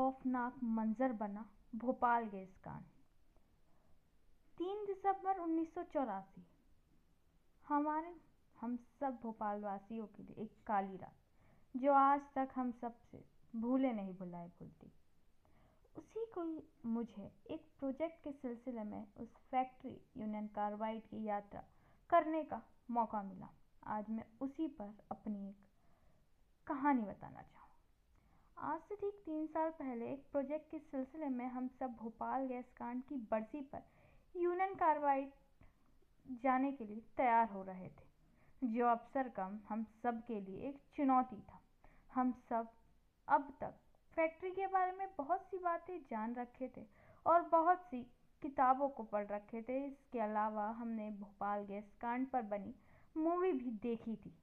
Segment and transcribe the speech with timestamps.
[0.00, 2.84] खौफनाक मंजर बना, भोपाल गैस कांड।
[4.58, 5.74] तीन दिसंबर उन्नीस
[7.68, 8.14] हमारे,
[8.60, 11.14] हम सब भोपाल वासियों के लिए एक काली रात,
[11.76, 13.24] जो आज तक हम सबसे
[13.56, 14.92] भूले नहीं भुलाए भूलती।
[15.96, 21.64] उसी को मुझे एक प्रोजेक्ट के सिलसिले में उस फैक्ट्री यूनियन कार्बाइड की यात्रा
[22.10, 23.48] करने का मौका मिला।
[23.86, 25.58] आज मैं उसी पर अपनी एक
[26.66, 27.59] कहानी बताना चाहूँ।
[28.60, 32.64] आज से ठीक तीन साल पहले एक प्रोजेक्ट के सिलसिले में हम सब भोपाल गैस
[32.76, 33.82] कांड की बरसी पर
[34.34, 35.30] यूनियन कार्बाइड
[36.42, 40.80] जाने के लिए तैयार हो रहे थे। जो अवसर कम हम सब के लिए एक
[40.96, 41.60] चुनौती था।
[42.14, 42.68] हम सब
[43.28, 43.78] अब तक
[44.16, 46.86] फैक्ट्री के बारे में बहुत सी बातें जान रखे थे
[47.26, 48.02] और बहुत सी
[48.42, 52.74] किताबों को पढ़ रखे थे। इसके अलावा हमने भोपाल गैस कांड पर बनी
[53.16, 54.34] मूवी भी देखी थी।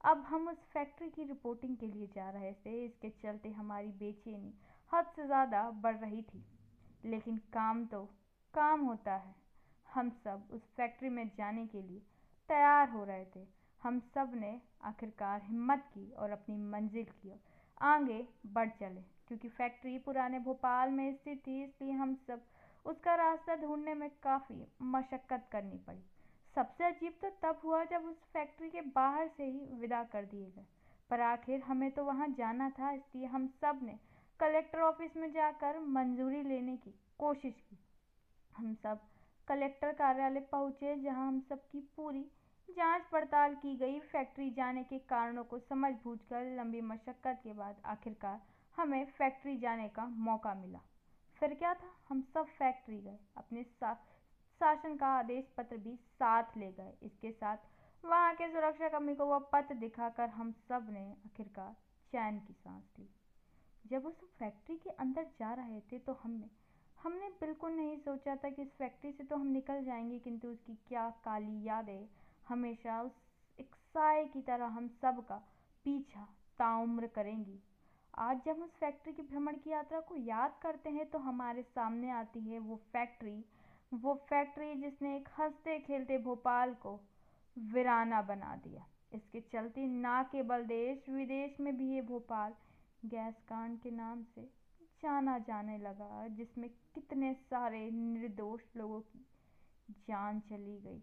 [0.00, 4.52] अब हम उस फैक्ट्री की रिपोर्टिंग के लिए जा रहे थे। इसके चलते हमारी बेचैनी
[4.90, 6.44] हद से ज़्यादा बढ़ रही थी।
[7.04, 8.02] लेकिन काम तो
[8.54, 9.34] काम होता है।
[9.86, 12.00] हम सब उस फैक्ट्री में जाने के लिए
[12.48, 13.46] तैयार हो रहे थे।
[13.82, 17.38] हम सबने आखिरकार हिम्मत की और अपनी मंजिल की ओर
[17.84, 22.40] आगे बढ़ चले, क्योंकि फैक्ट्री पुराने भोपाल में स्थित थी, इसलिए हम सब
[22.86, 26.02] उसका रास्ता ढूँढने में काफ़ी मशक्क़त करनी पड़ी।
[26.54, 30.50] सबसे अजीब तो तब हुआ जब उस फैक्ट्री के बाहर से ही विदा कर दिए
[30.50, 30.64] गए।
[31.10, 33.98] पर आखिर हमें तो वहाँ जाना था, इसलिए हम सबने
[34.40, 37.78] कलेक्टर ऑफ़िस में जाकर मंजूरी लेने की कोशिश की।
[38.52, 39.00] हम सब
[39.48, 42.24] कलेक्टर कार्यालय पहुँचे, जहाँ हम सब की पूरी
[42.68, 47.52] जाँच पड़ताल की गई। फैक्ट्री जाने के कारणों को समझ बूझ कर लंबी मशक्क़त के
[47.52, 48.40] बाद आखिरकार
[48.78, 50.80] हमें फैक्ट्री जाने का मौका मिला।
[51.36, 51.94] फिर क्या था?
[52.08, 53.96] हम सब फैक्ट्री गए, अपने साथ
[54.60, 59.26] शासन का आदेश पत्र भी साथ ले गए। इसके साथ वहाँ के सुरक्षा कर्मी को
[59.26, 61.72] वह पत्र दिखाकर हम सबने आखिरकार
[62.12, 63.08] चैन की सांस ली।
[63.84, 66.48] जब उस फैक्ट्री के अंदर जा रहे थे तो हमने
[66.98, 70.74] हमने बिल्कुल नहीं सोचा था कि इस फैक्ट्री से तो हम निकल जाएँगे, किंतु उसकी
[70.88, 72.08] क्या काली यादें
[72.48, 73.12] हमेशा उस
[73.58, 75.36] एक साय की तरह हम सब का
[75.84, 76.24] पीछा
[76.58, 77.58] ताउम्र करेंगी।
[78.18, 82.10] आज जब उस फैक्ट्री की भ्रमण की यात्रा को याद करते हैं तो हमारे सामने
[82.10, 83.36] आती है वो फैक्ट्री
[83.92, 86.92] वो फैक्ट्री जिसने एक हँसते खेलते भोपाल को
[87.56, 92.54] वीराना बना दिया। इसके चलते ना केवल देश, विदेश में भी ये भोपाल
[93.04, 94.42] गैस कांड के नाम से
[95.02, 99.24] जाना जाने लगा, जिसमें कितने सारे निर्दोष लोगों की
[100.08, 101.02] जान चली गई।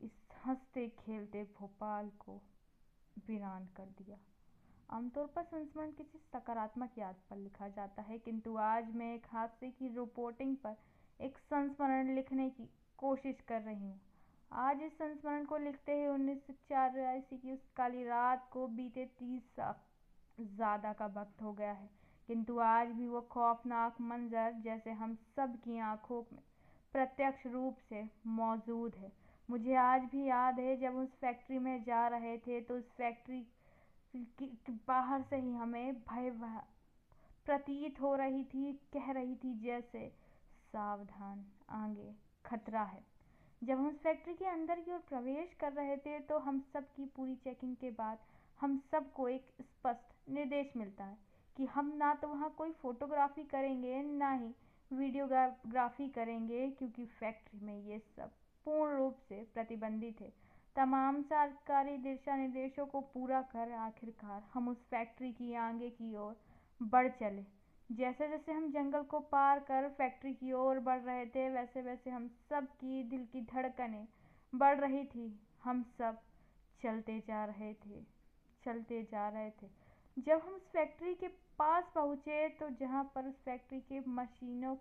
[0.00, 0.12] इस
[0.44, 2.40] हँसते खेलते भोपाल को
[3.28, 4.18] वीरान कर दिया।
[4.90, 9.70] आमतौर पर संस्मरण किसी सकारात्मक याद पर लिखा जाता है, किंतु आज मैं एक हादसे
[9.70, 10.76] की रिपोर्टिंग पर
[11.22, 12.68] एक संस्मरण लिखने की
[12.98, 14.00] कोशिश कर रही हूँ।
[14.50, 19.04] आज इस संस्मरण को लिखते हुए उन्नीस सौ चौरासी की उस काली रात को बीते
[19.18, 21.88] तीस साल ज़्यादा का वक्त हो गया है।
[22.28, 26.42] किंतु आज भी वो खौफनाक मंजर जैसे हम सब की आँखों में
[26.94, 29.12] प्रत्यक्ष रूप से मौजूद है।
[29.48, 33.40] मुझे आज भी याद है, जब उस फैक्ट्री में जा रहे थे तो उस फैक्ट्री
[34.14, 36.30] की बाहर से ही हमें भय
[37.46, 40.10] प्रतीत हो रही थी, कह रही थी जैसे
[40.74, 42.12] सावधान, आगे,
[42.44, 43.02] खतरा है।
[43.62, 47.04] जब हम फैक्ट्री के अंदर की ओर प्रवेश कर रहे थे तो हम सब की
[47.16, 48.18] पूरी चेकिंग के बाद
[48.60, 51.16] हम सबको एक स्पष्ट निर्देश मिलता है
[51.56, 54.54] कि हम ना तो वहाँ कोई फोटोग्राफी करेंगे, ना ही
[54.90, 58.30] वीडियोग्राफी करेंगे, क्योंकि फैक्ट्री में ये सब
[58.66, 60.32] पूर्ण रूप से प्रतिबंधित है।
[60.76, 66.36] तमाम सरकारी दिशा निर्देशों को पूरा कर आखिरकार हम उस फैक्ट्री की आगे की ओर
[66.80, 67.44] बढ़ चले।
[67.92, 72.10] जैसे जैसे हम जंगल को पार कर फैक्ट्री की ओर बढ़ रहे थे वैसे वैसे
[72.10, 74.06] हम सब की दिल की धड़कनें
[74.52, 75.26] बढ़ रही थी।
[75.64, 76.18] हम सब
[76.80, 78.00] चलते जा रहे थे,
[78.62, 79.68] चलते जा रहे थे।
[80.16, 84.74] जब हम उस फैक्ट्री के पास पहुँचे तो जहाँ पर उस फैक्ट्री के मशीनों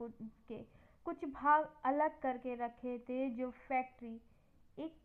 [0.00, 0.62] के
[1.06, 4.20] कुछ भाग अलग करके रखे थे, जो फैक्ट्री,
[4.78, 4.96] एक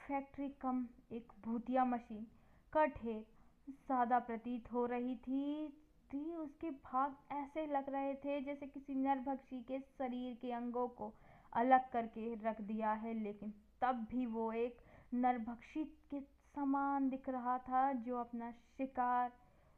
[0.00, 2.26] फैक्ट्री कम, एक भूतिया मशीन
[2.72, 3.24] का ढेर
[3.68, 5.72] ज़्यादा प्रतीत हो रही थी।
[6.12, 11.12] थी, उसके भाग ऐसे लग रहे थे जैसे किसी नरभक्षी के शरीर के अंगों को
[11.52, 13.52] अलग करके रख दिया है, लेकिन
[13.82, 14.78] तब भी वो एक
[15.14, 16.20] नरभक्षी के
[16.54, 19.32] समान दिख रहा था जो अपना शिकार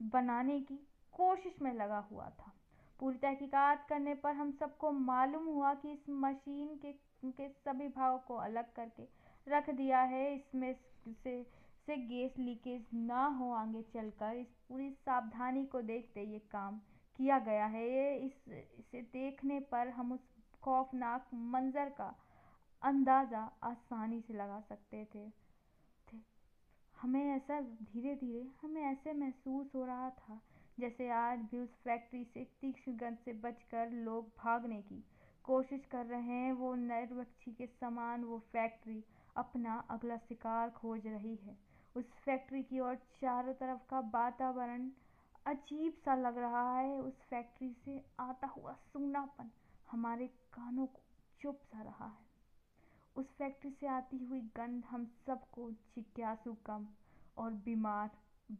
[0.00, 0.76] बनाने की
[1.12, 2.52] कोशिश में लगा हुआ था।
[3.00, 6.92] पूरी तहकीकात करने पर हम सबको मालूम हुआ कि इस मशीन के
[7.24, 9.02] के सभी भागों को अलग करके
[9.46, 10.74] रख दिया है। इसमें
[11.24, 11.34] से
[11.86, 16.80] से गैस लीकेज ना हो आगे चलकर, इस पूरी सावधानी को देखते ये काम
[17.18, 18.48] किया गया है। ये इस,
[18.78, 20.28] इसे देखने पर हम उस
[20.62, 22.14] खौफनाक मंजर का
[22.82, 25.30] अंदाज़ा आसानी से लगा सकते थे।
[26.94, 30.40] हमें ऐसा धीरे धीरे हमें ऐसे महसूस हो रहा था
[30.78, 35.02] जैसे आज भी उस फैक्ट्री से तीक्ष्ण गंध से बचकर लोग भागने की
[35.44, 39.02] कोशिश कर रहे हैं। वो नरभक्षी के समान वो फैक्ट्री
[39.36, 41.56] अपना अगला शिकार खोज रही है।
[41.96, 44.90] उस फैक्ट्री की ओर चारों तरफ़ का वातावरण
[45.46, 49.50] अजीब सा लग रहा है। उस फैक्ट्री से आता हुआ सूनापन
[49.90, 51.02] हमारे कानों को
[51.40, 52.30] चुप सा रहा है।
[53.16, 56.86] उस फैक्ट्री से आती हुई गंध हम सबको जिज्ञासु कम
[57.36, 58.10] और बीमार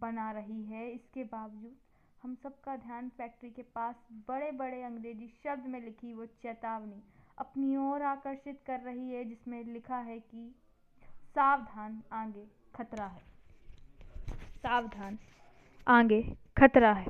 [0.01, 1.77] बना रही है। इसके बावजूद
[2.23, 7.03] हम सबका ध्यान फैक्ट्री के पास बड़े बड़े अंग्रेज़ी शब्द में लिखी वो चेतावनी
[7.39, 10.55] अपनी ओर आकर्षित कर रही है, जिसमें लिखा है कि
[11.35, 13.21] सावधान आगे। खतरा है।
[14.63, 15.19] सावधान।
[15.89, 16.23] आगे,
[16.59, 17.07] खतरा है।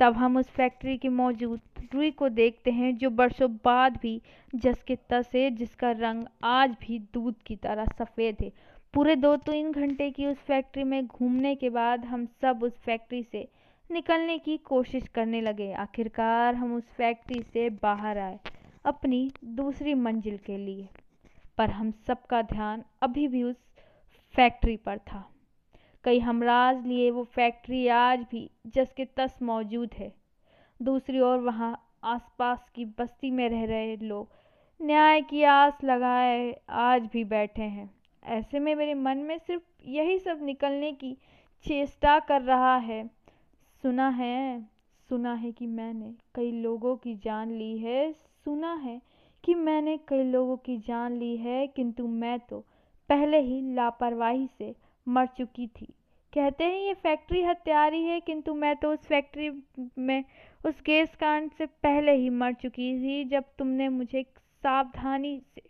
[0.00, 1.60] तब हम उस फैक्ट्री की मौजूद
[1.94, 4.22] रुई को देखते हैं जो बरसों बाद भी
[4.54, 8.52] जस के तस है, जिसका रंग आज भी दूध की तरह सफ़ेद है।
[8.94, 13.22] पूरे दो तीन घंटे की उस फैक्ट्री में घूमने के बाद हम सब उस फैक्ट्री
[13.22, 13.48] से
[13.90, 18.40] निकलने की कोशिश करने लगे। आखिरकार हम उस फैक्ट्री से बाहर आए,
[18.84, 20.88] अपनी दूसरी मंजिल के लिए।
[21.58, 23.56] पर हम सबका ध्यान अभी भी उस
[24.36, 25.24] फैक्ट्री पर था।
[26.04, 30.12] कई हमराज लिए वो फैक्ट्री आज भी जस के तस मौजूद है।
[30.80, 31.72] दूसरी ओर वहाँ
[32.04, 34.28] आसपास की बस्ती में रह रहे लोग
[34.80, 37.90] न्याय की आस लगाए आज भी बैठे हैं।
[38.22, 41.16] ऐसे में मेरे मन में सिर्फ़ यही सब निकलने की
[41.64, 43.04] चेष्टा कर रहा है।
[43.82, 44.60] सुना है
[45.10, 48.12] सुना है कि मैंने कई लोगों की जान ली है।
[48.44, 49.00] सुना है
[49.44, 52.64] कि मैंने कई लोगों की जान ली है, किंतु मैं तो
[53.08, 54.74] पहले ही लापरवाही से
[55.06, 55.86] मर चुकी थी।
[56.32, 59.50] कहते हैं ये फैक्ट्री हत्यारी है, किंतु मैं तो उस फैक्ट्री
[59.98, 60.24] में,
[60.64, 64.22] उस गैस कांड से पहले ही मर चुकी थी, जब तुमने मुझे
[64.64, 65.62] सावधानी से,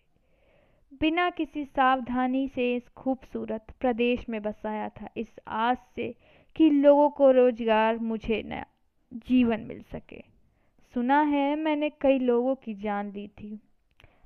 [1.01, 6.15] बिना किसी सावधानी से इस खूबसूरत प्रदेश में बसाया था। इस आस से
[6.57, 8.67] कि लोगों को रोज़गार मुझे नया
[9.13, 10.23] जीवन मिल सके।
[10.95, 13.59] सुना है, मैंने कई लोगों की जान ली थी।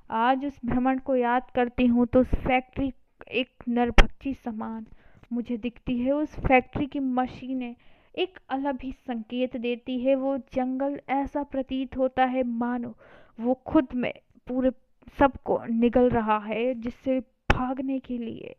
[0.09, 2.91] आज उस भ्रमण को याद करती हूँ तो उस फैक्ट्री
[3.27, 4.85] एक नरभक्षी समान
[5.33, 7.75] मुझे दिखती है। उस फैक्ट्री की मशीनें
[8.17, 12.95] एक अलग ही संकेत देती है। वो जंगल ऐसा प्रतीत होता है, मानो
[13.39, 14.13] वो खुद में
[14.47, 14.71] पूरे
[15.19, 17.19] सबको निगल रहा है, जिससे
[17.51, 18.55] भागने के लिए,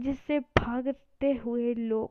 [0.00, 2.10] जिससे भागते हुए लोग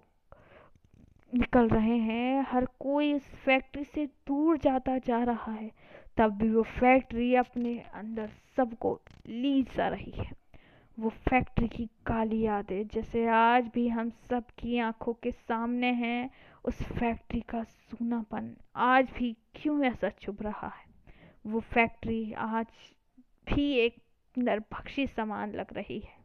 [1.35, 5.71] निकल रहे हैं। हर कोई इस फैक्ट्री से दूर जाता जा रहा है,
[6.17, 10.44] तब भी वो फैक्ट्री अपने अंदर सबको ली जा रही है।
[10.99, 16.29] वो फैक्ट्री की काली यादें, जैसे आज भी हम सब की आँखों के सामने हैं
[16.65, 20.85] उस फैक्ट्री का सूनापन। आज भी क्यों ऐसा चुभ रहा है?
[21.45, 22.65] वो फैक्ट्री आज
[23.53, 23.95] भी एक
[24.37, 26.24] नरभक्षी समान लग रही है।